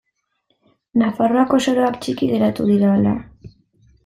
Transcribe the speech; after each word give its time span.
Nafarroako 1.01 1.59
soroak 1.67 2.01
txiki 2.07 2.31
geratu 2.33 2.67
dira 2.71 2.91
ala? 2.97 3.15